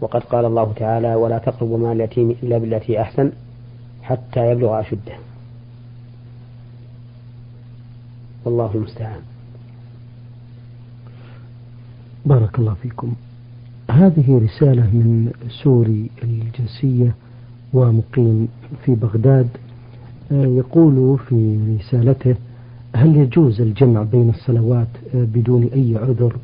وقد 0.00 0.20
قال 0.20 0.44
الله 0.44 0.72
تعالى 0.76 1.14
ولا 1.14 1.38
تقربوا 1.38 1.78
مال 1.78 1.96
اليتيم 1.96 2.30
إلا 2.30 2.58
بالتي 2.58 3.00
أحسن 3.00 3.32
حتى 4.02 4.50
يبلغ 4.50 4.80
أشده. 4.80 5.16
والله 8.44 8.70
المستعان. 8.74 9.20
بارك 12.26 12.58
الله 12.58 12.74
فيكم. 12.82 13.14
هذه 13.90 14.40
رسالة 14.44 14.82
من 14.82 15.32
سوري 15.62 16.10
الجنسية 16.22 17.14
ومقيم 17.74 18.48
في 18.84 18.94
بغداد. 18.94 19.48
آه، 20.32 20.46
يقول 20.46 21.18
في 21.28 21.58
رسالته 21.80 22.34
هل 22.94 23.16
يجوز 23.16 23.60
الجمع 23.60 24.02
بين 24.02 24.30
الصلوات 24.30 24.88
بدون 25.14 25.64
أي 25.74 25.96
عذر؟ 25.96 26.36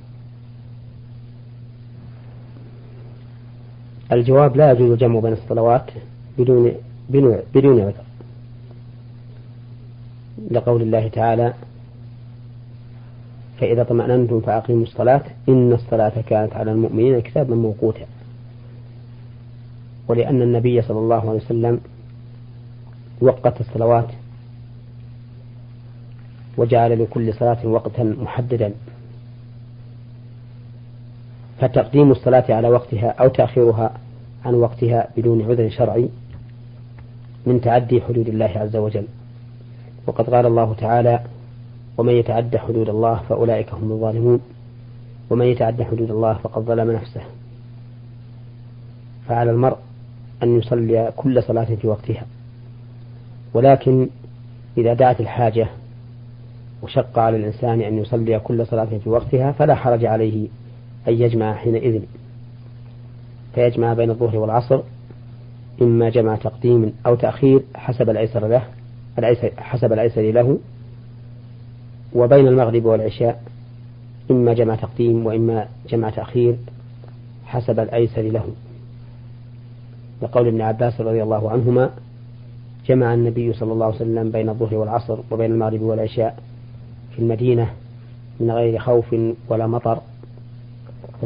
الجواب 4.14 4.56
لا 4.56 4.72
يجوز 4.72 4.90
الجمع 4.90 5.20
بين 5.20 5.32
الصلوات 5.32 5.90
بدون 6.38 6.72
بدون 7.54 7.80
عذر 7.80 8.04
لقول 10.50 10.82
الله 10.82 11.08
تعالى 11.08 11.54
فإذا 13.60 13.82
طمأننتم 13.82 14.40
فأقيموا 14.40 14.82
الصلاة 14.82 15.22
إن 15.48 15.72
الصلاة 15.72 16.12
كانت 16.26 16.52
على 16.52 16.72
المؤمنين 16.72 17.20
كتابا 17.20 17.54
موقوتا. 17.54 18.06
ولأن 20.08 20.42
النبي 20.42 20.82
صلى 20.82 20.98
الله 20.98 21.20
عليه 21.20 21.40
وسلم 21.40 21.80
وقت 23.20 23.60
الصلوات 23.60 24.08
وجعل 26.56 27.02
لكل 27.02 27.34
صلاة 27.34 27.66
وقتا 27.66 28.02
محددا. 28.02 28.72
فتقديم 31.60 32.10
الصلاة 32.10 32.44
على 32.48 32.68
وقتها 32.68 33.08
أو 33.08 33.28
تأخيرها 33.28 33.94
عن 34.44 34.54
وقتها 34.54 35.08
بدون 35.16 35.42
عذر 35.42 35.70
شرعي 35.70 36.08
من 37.46 37.60
تعدي 37.60 38.00
حدود 38.00 38.28
الله 38.28 38.50
عز 38.56 38.76
وجل. 38.76 39.06
وقد 40.06 40.30
قال 40.30 40.46
الله 40.46 40.74
تعالى 40.74 41.20
ومن 41.98 42.12
يتعد 42.12 42.56
حدود 42.56 42.88
الله 42.88 43.20
فأولئك 43.28 43.74
هم 43.74 43.92
الظالمون 43.92 44.40
ومن 45.30 45.46
يتعد 45.46 45.82
حدود 45.82 46.10
الله 46.10 46.34
فقد 46.34 46.62
ظلم 46.62 46.90
نفسه. 46.90 47.20
فعلى 49.28 49.50
المرء 49.50 49.76
أن 50.42 50.58
يصلي 50.58 51.12
كل 51.16 51.42
صلاة 51.42 51.64
في 51.64 51.86
وقتها. 51.86 52.26
ولكن 53.54 54.08
إذا 54.78 54.94
دعت 54.94 55.20
الحاجة 55.20 55.68
وشق 56.82 57.18
على 57.18 57.36
الإنسان 57.36 57.80
أن 57.80 57.98
يصلي 57.98 58.38
كل 58.38 58.66
صلاة 58.66 58.98
في 59.04 59.08
وقتها 59.08 59.52
فلا 59.52 59.74
حرج 59.74 60.04
عليه 60.04 60.48
أن 61.08 61.12
يجمع 61.12 61.54
حينئذ. 61.54 62.02
فيجمع 63.54 63.94
بين 63.94 64.10
الظهر 64.10 64.36
والعصر 64.36 64.80
إما 65.82 66.10
جمع 66.10 66.36
تقديم 66.36 66.92
أو 67.06 67.14
تأخير 67.14 67.62
حسب 67.74 68.10
الأيسر 68.10 68.46
له 68.46 68.62
الأيسر 69.18 69.50
حسب 69.56 69.92
الأيسر 69.92 70.22
له 70.22 70.58
وبين 72.14 72.46
المغرب 72.48 72.84
والعشاء 72.84 73.42
إما 74.30 74.54
جمع 74.54 74.74
تقديم 74.74 75.26
وإما 75.26 75.68
جمع 75.88 76.10
تأخير 76.10 76.56
حسب 77.46 77.80
الأيسر 77.80 78.22
له. 78.22 78.44
لقول 80.22 80.48
ابن 80.48 80.60
عباس 80.60 81.00
رضي 81.00 81.22
الله 81.22 81.50
عنهما 81.50 81.90
جمع 82.86 83.14
النبي 83.14 83.52
صلى 83.52 83.72
الله 83.72 83.86
عليه 83.86 83.96
وسلم 83.96 84.30
بين 84.30 84.48
الظهر 84.48 84.74
والعصر 84.74 85.18
وبين 85.30 85.52
المغرب 85.52 85.82
والعشاء 85.82 86.38
في 87.12 87.18
المدينة 87.18 87.70
من 88.40 88.50
غير 88.50 88.78
خوف 88.78 89.14
ولا 89.48 89.66
مطر. 89.66 89.98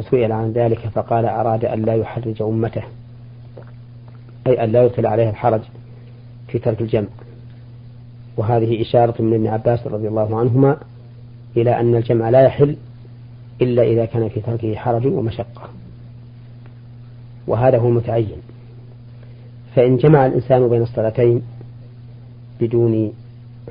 فسئل 0.01 0.31
عن 0.31 0.51
ذلك 0.51 0.79
فقال 0.79 1.25
أراد 1.25 1.65
أن 1.65 1.81
لا 1.81 1.95
يحرج 1.95 2.41
أمته 2.41 2.83
أي 4.47 4.63
أن 4.63 4.71
لا 4.71 4.83
يدخل 4.83 5.05
عليها 5.05 5.29
الحرج 5.29 5.61
في 6.47 6.59
ترك 6.59 6.81
الجمع. 6.81 7.07
وهذه 8.37 8.81
إشارة 8.81 9.21
من 9.21 9.33
ابن 9.33 9.47
عباس 9.47 9.87
رضي 9.87 10.07
الله 10.07 10.39
عنهما 10.39 10.77
إلى 11.57 11.79
أن 11.79 11.95
الجمع 11.95 12.29
لا 12.29 12.41
يحل 12.41 12.75
إلا 13.61 13.83
إذا 13.83 14.05
كان 14.05 14.29
في 14.29 14.41
تركه 14.41 14.75
حرج 14.75 15.05
ومشقة. 15.05 15.69
وهذا 17.47 17.77
هو 17.77 17.87
المتعين. 17.87 18.37
فإن 19.75 19.97
جمع 19.97 20.25
الإنسان 20.25 20.69
بين 20.69 20.81
الصلاتين 20.81 21.41
بدون 22.61 23.13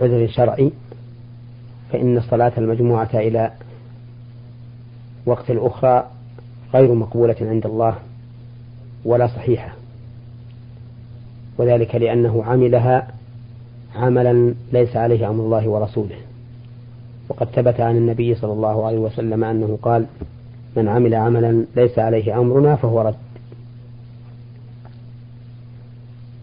عذر 0.00 0.28
شرعي 0.28 0.72
فإن 1.92 2.16
الصلاة 2.18 2.52
المجموعة 2.58 3.10
إلى 3.14 3.52
وقت 5.26 5.50
الأخرى 5.50 6.10
غير 6.74 6.94
مقبولة 6.94 7.36
عند 7.40 7.66
الله 7.66 7.94
ولا 9.04 9.26
صحيحة. 9.26 9.72
وذلك 11.58 11.94
لأنه 11.94 12.44
عملها 12.44 13.08
عملا 13.96 14.54
ليس 14.72 14.96
عليه 14.96 15.30
أمر 15.30 15.44
الله 15.44 15.68
ورسوله. 15.68 16.16
وقد 17.28 17.46
ثبت 17.46 17.80
عن 17.80 17.96
النبي 17.96 18.34
صلى 18.34 18.52
الله 18.52 18.86
عليه 18.86 18.98
وسلم 18.98 19.44
أنه 19.44 19.78
قال 19.82 20.06
من 20.76 20.88
عمل 20.88 21.14
عملا 21.14 21.64
ليس 21.76 21.98
عليه 21.98 22.40
أمرنا 22.40 22.76
فهو 22.76 23.00
رد. 23.00 23.16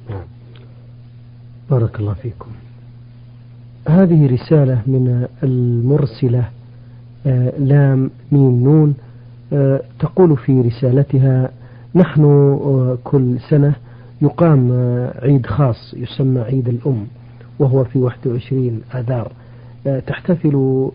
نعم. 0.10 0.24
بارك 1.70 2.00
الله 2.00 2.14
فيكم. 2.14 2.52
هذه 3.90 4.34
رسالة 4.34 4.82
من 4.88 5.28
المرسلة 5.44 6.50
آه، 7.26 7.54
لام 7.60 8.12
ميم 8.32 8.64
نون 8.64 8.96
تقول 10.00 10.38
في 10.38 10.62
رسالتها 10.62 11.50
نحن 11.96 12.24
آه، 12.24 12.98
كل 13.04 13.40
سنة 13.50 13.76
يقام 14.22 14.72
عيد 15.22 15.46
خاص 15.46 15.94
يسمى 15.98 16.42
عيد 16.42 16.68
الأم 16.68 17.08
وهو 17.60 17.84
في 17.84 18.00
21 18.00 18.82
آذار. 18.96 19.32
تحتفل 20.08 20.90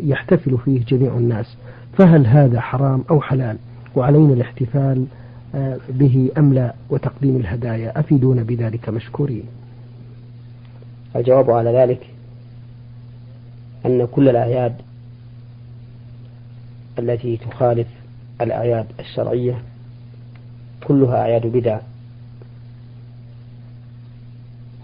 يحتفل 0.00 0.58
فيه 0.58 0.84
جميع 0.84 1.16
الناس. 1.16 1.56
فهل 1.98 2.26
هذا 2.26 2.60
حرام 2.60 3.04
أو 3.10 3.20
حلال؟ 3.20 3.56
وعلينا 3.96 4.32
الاحتفال 4.32 5.06
به 5.88 6.30
أم 6.38 6.54
لا؟ 6.54 6.74
وتقديم 6.90 7.36
الهدايا. 7.36 8.00
أفيدونا 8.00 8.42
بذلك 8.42 8.88
مشكورين. 8.88 9.44
الجواب 11.16 11.50
على 11.50 11.70
ذلك 11.70 12.06
أن 13.86 14.06
كل 14.06 14.28
الأعياد 14.28 14.74
التي 16.98 17.36
تخالف 17.36 17.86
الأعياد 18.40 18.86
الشرعية 19.00 19.62
كلها 20.86 21.16
أعياد 21.16 21.46
بدع 21.46 21.78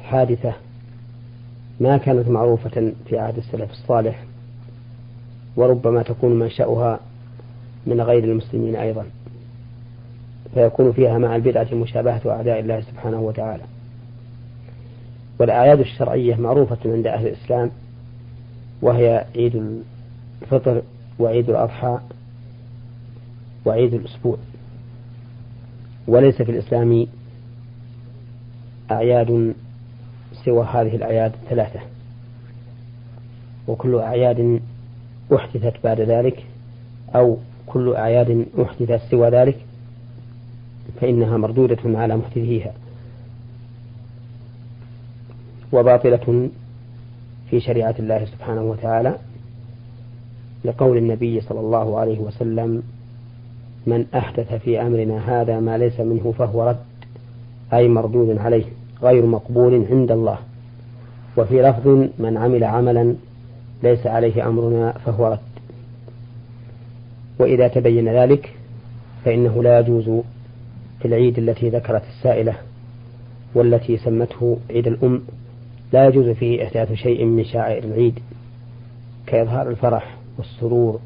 حادثة 0.03 0.53
ما 1.81 1.97
كانت 1.97 2.29
معروفة 2.29 2.93
في 3.09 3.19
عهد 3.19 3.37
السلف 3.37 3.71
الصالح 3.71 4.25
وربما 5.57 6.03
تكون 6.03 6.39
منشأها 6.39 7.01
من 7.87 8.01
غير 8.01 8.25
المسلمين 8.25 8.77
أيضا. 8.77 9.05
فيكون 10.55 10.93
فيها 10.93 11.19
مع 11.19 11.37
البدعة 11.37 11.75
مشابهة 11.75 12.21
أعداء 12.27 12.61
الله 12.61 12.81
سبحانه 12.81 13.21
وتعالى. 13.21 13.63
والأعياد 15.39 15.81
الشرعية 15.81 16.37
معروفة 16.37 16.79
عند 16.85 17.07
أهل 17.07 17.27
الإسلام 17.27 17.71
وهي 18.83 19.25
عيد 19.37 19.81
الفطر 20.43 20.83
وعيد 21.23 21.51
الأضحى 21.51 21.99
وعيد 23.65 23.95
الأسبوع. 23.95 24.37
وليس 26.07 26.43
في 26.43 26.51
الإسلام 26.51 27.07
أعياد 28.91 29.55
سوى 30.45 30.65
هذه 30.65 30.97
الأعياد 30.97 31.33
الثلاثة. 31.43 31.81
وكل 33.69 33.99
أعياد 33.99 34.61
أحدثت 35.35 35.75
بعد 35.85 36.01
ذلك 36.01 36.45
أو 37.15 37.39
كل 37.67 37.95
أعياد 37.95 38.47
أحدثت 38.63 39.01
سوى 39.11 39.29
ذلك 39.29 39.59
فإنها 41.01 41.37
مردودة 41.37 41.99
على 41.99 42.17
محدثيها. 42.17 42.73
وباطلة 45.73 46.49
في 47.51 47.61
شريعة 47.61 47.95
الله 47.99 48.25
سبحانه 48.25 48.63
وتعالى. 48.63 49.19
لقول 50.65 50.97
النبي 50.97 51.41
صلى 51.41 51.61
الله 51.61 51.99
عليه 51.99 52.21
وسلم 52.21 52.83
من 53.87 54.07
أحدث 54.15 54.55
في 54.55 54.83
أمرنا 54.83 55.43
هذا 55.43 55.61
ما 55.61 55.79
ليس 55.79 56.01
منه 56.01 56.35
فهو 56.39 56.69
رد 56.69 56.77
أي 57.73 57.89
مردود 57.89 58.39
عليه 58.39 58.65
غير 59.03 59.27
مقبول 59.27 59.87
عند 59.91 60.13
الله. 60.13 60.39
وفي 61.37 61.63
لفظ 61.63 61.89
من 62.19 62.37
عمل 62.37 62.65
عملا 62.65 63.15
ليس 63.83 64.07
عليه 64.07 64.49
أمرنا 64.49 64.93
فهو 64.93 65.27
رد. 65.27 65.39
وإذا 67.39 67.69
تبين 67.69 68.09
ذلك 68.09 68.55
فإنه 69.25 69.63
لا 69.63 69.79
يجوز 69.79 70.05
في 71.01 71.09
العيد 71.09 71.39
التي 71.39 71.69
ذكرت 71.69 72.03
السائلة 72.09 72.55
والتي 73.55 73.97
سمته 73.97 74.59
عيد 74.71 74.87
الأم 74.87 75.23
لا 75.93 76.07
يجوز 76.07 76.29
فيه 76.29 76.65
إحداث 76.65 76.93
شيء 76.93 77.25
من 77.25 77.45
شعائر 77.45 77.85
العيد 77.85 78.19
كإظهار 79.27 79.71
الفرح 79.71 80.17
والسرور 80.39 81.01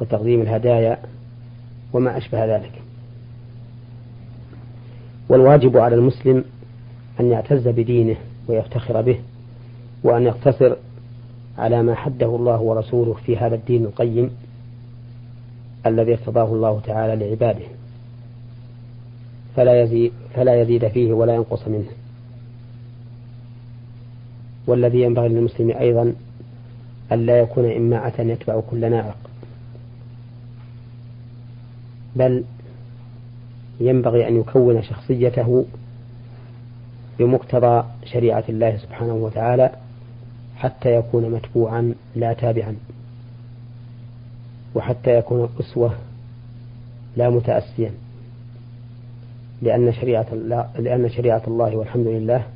وتقديم 0.00 0.42
الهدايا 0.42 0.98
وما 1.92 2.16
أشبه 2.16 2.56
ذلك. 2.56 2.82
والواجب 5.28 5.76
على 5.76 5.94
المسلم 5.94 6.44
أن 7.20 7.30
يعتز 7.30 7.68
بدينه 7.68 8.16
ويفتخر 8.48 9.00
به 9.00 9.18
وأن 10.04 10.22
يقتصر 10.22 10.76
على 11.58 11.82
ما 11.82 11.94
حده 11.94 12.36
الله 12.36 12.60
ورسوله 12.60 13.14
في 13.14 13.36
هذا 13.36 13.54
الدين 13.54 13.84
القيم 13.84 14.30
الذي 15.86 16.12
ارتضاه 16.12 16.52
الله 16.52 16.80
تعالى 16.80 17.26
لعباده. 17.26 17.66
فلا 19.56 19.82
يزيد, 19.82 20.12
فلا 20.34 20.62
يزيد 20.62 20.88
فيه 20.88 21.12
ولا 21.12 21.34
ينقص 21.34 21.68
منه. 21.68 21.90
والذي 24.66 25.02
ينبغي 25.02 25.28
للمسلم 25.28 25.70
أيضا 25.70 26.14
ألا 27.12 27.38
يكون 27.38 27.70
إماعة 27.70 28.20
يتبع 28.20 28.60
كل 28.70 28.90
ناعق 28.90 29.16
بل 32.16 32.44
ينبغي 33.80 34.28
أن 34.28 34.40
يكون 34.40 34.82
شخصيته 34.82 35.64
بمقتضى 37.18 37.84
شريعة 38.04 38.44
الله 38.48 38.76
سبحانه 38.76 39.14
وتعالى 39.14 39.70
حتى 40.56 40.94
يكون 40.94 41.30
متبوعا 41.30 41.94
لا 42.16 42.32
تابعا 42.32 42.76
وحتى 44.74 45.18
يكون 45.18 45.48
أسوة 45.60 45.94
لا 47.16 47.30
متأسيا. 47.30 47.92
لأن 49.62 49.92
شريعة 49.92 50.26
الله 50.32 50.68
لأن 50.78 51.10
شريعة 51.10 51.42
الله 51.48 51.76
والحمد 51.76 52.06
لله 52.06 52.46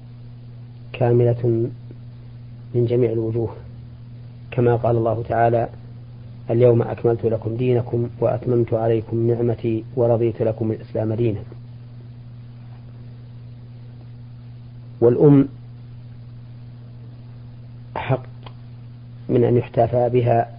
كاملة 0.93 1.69
من 2.75 2.87
جميع 2.87 3.13
الوجوه. 3.13 3.66
كما 4.57 4.77
قال 4.77 4.97
الله 4.97 5.23
تعالى 5.29 5.69
اليوم 6.51 6.83
أكملت 6.83 7.25
لكم 7.25 7.57
دينكم 7.57 8.09
وأتممت 8.21 8.75
عليكم 8.75 9.27
نعمتي 9.27 9.85
ورضيت 9.97 10.43
لكم 10.43 10.73
الإسلام 10.73 11.15
دينا. 11.15 11.41
والأم 15.01 15.49
أحق 17.97 18.23
من 19.29 19.45
أن 19.45 19.57
يحتفى 19.57 20.09
بها 20.09 20.59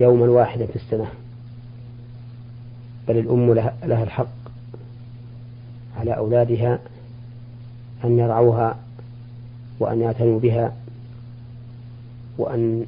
يوما 0.00 0.26
واحدا 0.26 0.66
في 0.66 0.76
السنة 0.76 1.10
بل 3.08 3.18
الأم 3.18 3.54
لها, 3.54 4.02
الحق 4.02 4.26
على 5.96 6.16
أولادها 6.16 6.78
أن 8.04 8.18
يرعوها 8.18 8.76
وأن 9.80 10.00
يعتنوا 10.00 10.40
بها 10.40 10.72
وأن 12.38 12.84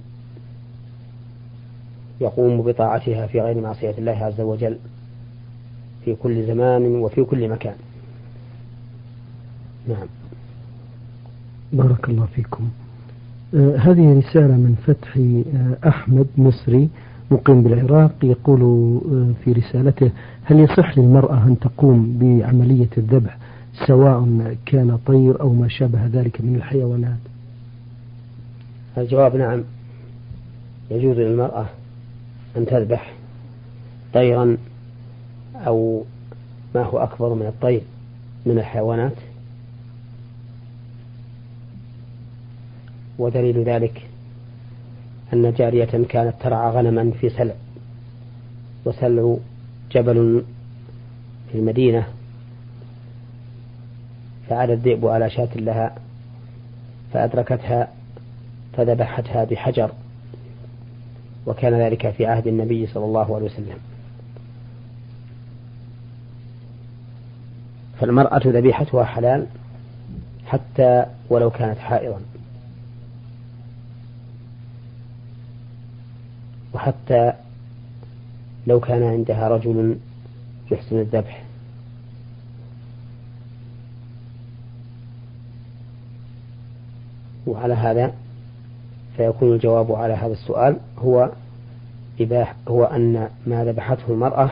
يقوموا 2.20 2.64
بطاعتها 2.64 3.26
في 3.26 3.40
غير 3.40 3.60
معصية 3.60 3.94
الله 3.98 4.12
عز 4.24 4.40
وجل 4.40 4.76
في 6.04 6.14
كل 6.14 6.46
زمان 6.46 6.86
وفي 6.86 7.24
كل 7.24 7.48
مكان. 7.48 7.74
نعم. 9.88 10.06
بارك 11.72 12.08
الله 12.08 12.26
فيكم. 12.34 12.68
آه 13.54 13.76
هذه 13.76 14.18
رسالة 14.18 14.56
من 14.56 14.74
فتح 14.86 15.16
آه 15.16 15.88
أحمد 15.88 16.26
مصري 16.38 16.88
مقيم 17.30 17.62
بالعراق 17.62 18.12
يقول 18.22 18.60
آه 18.62 19.44
في 19.44 19.52
رسالته 19.52 20.10
هل 20.44 20.60
يصح 20.60 20.98
للمرأة 20.98 21.46
أن 21.46 21.58
تقوم 21.58 22.18
بعملية 22.20 22.88
الذبح 22.98 23.38
سواء 23.74 24.56
كان 24.66 24.98
طير 25.06 25.40
أو 25.40 25.52
ما 25.52 25.68
شابه 25.68 26.06
ذلك 26.06 26.40
من 26.40 26.56
الحيوانات. 26.56 27.18
الجواب 28.98 29.36
نعم. 29.36 29.64
يجوز 30.90 31.16
للمرأة 31.16 31.66
أن 32.56 32.66
تذبح 32.66 33.12
طيرا 34.14 34.56
أو 35.54 36.04
ما 36.74 36.82
هو 36.82 36.98
أكبر 36.98 37.34
من 37.34 37.46
الطير 37.46 37.82
من 38.46 38.58
الحيوانات. 38.58 39.16
ودليل 43.18 43.64
ذلك 43.64 44.02
أن 45.32 45.52
جارية 45.52 45.84
كانت 45.84 46.34
ترعى 46.40 46.70
غنما 46.70 47.10
في 47.10 47.28
سلع 47.28 47.54
وسلع 48.84 49.36
جبل 49.92 50.44
في 51.52 51.58
المدينة 51.58 52.06
فعاد 54.48 54.70
الذئب 54.70 55.06
على 55.06 55.30
شاة 55.30 55.48
لها 55.56 55.94
فأدركتها 57.12 57.88
فذبحتها 58.76 59.44
بحجر 59.44 59.90
وكان 61.46 61.74
ذلك 61.74 62.10
في 62.10 62.26
عهد 62.26 62.46
النبي 62.46 62.86
صلى 62.86 63.04
الله 63.04 63.34
عليه 63.34 63.44
وسلم. 63.46 63.78
فالمرأة 68.00 68.40
ذبيحتها 68.46 69.04
حلال 69.04 69.46
حتى 70.46 71.06
ولو 71.28 71.50
كانت 71.50 71.78
حائضا. 71.78 72.20
وحتى 76.74 77.32
لو 78.66 78.80
كان 78.80 79.02
عندها 79.02 79.48
رجل 79.48 79.96
يحسن 80.70 80.98
الذبح. 80.98 81.42
وعلى 87.46 87.74
هذا 87.74 88.12
فيكون 89.16 89.52
الجواب 89.52 89.92
على 89.92 90.14
هذا 90.14 90.32
السؤال 90.32 90.76
هو 90.98 91.30
إباح 92.20 92.54
هو 92.68 92.84
أن 92.84 93.28
ما 93.46 93.64
ذبحته 93.64 94.12
المرأة 94.12 94.50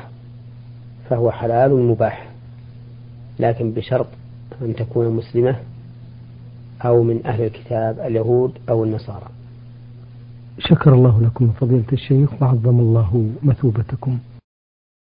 فهو 1.11 1.31
حلال 1.31 1.89
مباح 1.89 2.29
لكن 3.39 3.71
بشرط 3.71 4.07
أن 4.63 4.75
تكون 4.75 5.17
مسلمة 5.17 5.57
أو 6.85 7.03
من 7.03 7.27
أهل 7.27 7.43
الكتاب 7.45 8.01
اليهود 8.01 8.53
أو 8.69 8.85
النصارى. 8.85 9.27
شكر 10.59 10.95
الله 10.95 11.21
لكم 11.21 11.53
فضيلة 11.61 11.85
الشيخ 11.93 12.43
وعظم 12.43 12.81
الله 12.81 13.31
مثوبتكم. 13.43 14.19